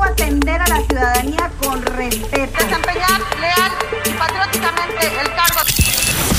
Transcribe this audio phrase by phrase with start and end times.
[0.00, 0.20] la isla mujer.
[0.20, 2.64] Les indico atender a la ciudadanía con respeto.
[2.64, 3.72] Desempeñar leal
[4.04, 5.60] y patrióticamente el cargo.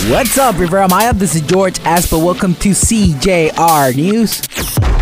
[0.10, 1.14] What's up, Riviera Maya?
[1.14, 2.18] This is George Aspa.
[2.18, 4.42] Welcome to CJR News.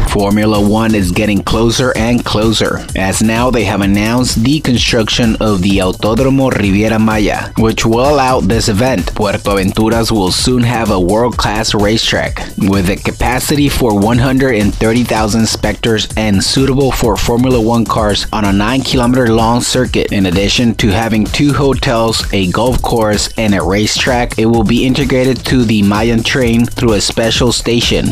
[0.10, 5.62] Formula One is getting closer and closer, as now they have announced the construction of
[5.62, 9.14] the Autódromo Riviera Maya, which will allow this event.
[9.14, 16.08] Puerto Aventuras will soon have a world class racetrack with a capacity for 130,000 spectators
[16.18, 20.12] and suitable for Formula One cars on a 9 kilometer long circuit.
[20.12, 24.88] In addition to having two hotels, a golf course, and a racetrack, it will be
[24.88, 28.10] integrated to the Mayan train through a special station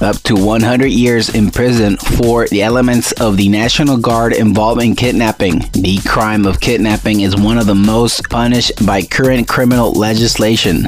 [0.00, 4.94] up to 100 years in prison for the elements of the National Guard involved in
[4.94, 5.58] kidnapping.
[5.72, 10.86] The crime of kidnapping is one of the most punished by current criminal legislation.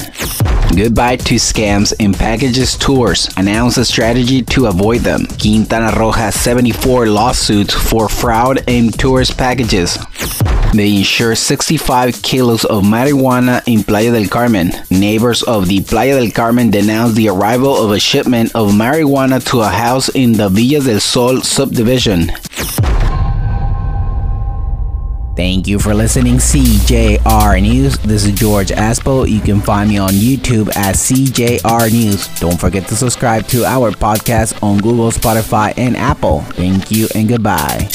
[0.76, 3.28] Goodbye to scams in packages tours.
[3.36, 5.26] Announce a strategy to avoid them.
[5.40, 9.98] Quintana Roo has 74 lawsuits for fraud in tourist packages.
[10.72, 14.70] They insure 65 kilos of marijuana in Playa del Carmen.
[14.88, 19.60] Neighbors of the Playa del Carmen denounced the arrival of a shipment of marijuana to
[19.60, 22.30] a house in the Villa del Sol subdivision.
[25.36, 27.98] Thank you for listening, CJR News.
[27.98, 29.28] This is George Aspo.
[29.28, 32.28] You can find me on YouTube at CJR News.
[32.38, 36.40] Don't forget to subscribe to our podcast on Google, Spotify, and Apple.
[36.40, 37.88] Thank you and goodbye.